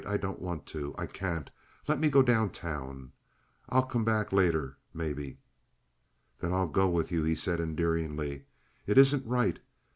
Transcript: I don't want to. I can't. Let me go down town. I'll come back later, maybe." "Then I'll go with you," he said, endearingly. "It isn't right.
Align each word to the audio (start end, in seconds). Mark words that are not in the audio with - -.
I 0.07 0.17
don't 0.17 0.41
want 0.41 0.65
to. 0.65 0.95
I 0.97 1.05
can't. 1.05 1.51
Let 1.87 1.99
me 1.99 2.09
go 2.09 2.23
down 2.23 2.49
town. 2.49 3.11
I'll 3.69 3.83
come 3.85 4.03
back 4.03 4.33
later, 4.33 4.77
maybe." 4.95 5.37
"Then 6.39 6.51
I'll 6.51 6.65
go 6.69 6.89
with 6.89 7.11
you," 7.11 7.21
he 7.23 7.35
said, 7.35 7.59
endearingly. 7.59 8.45
"It 8.87 8.97
isn't 8.97 9.23
right. 9.27 9.59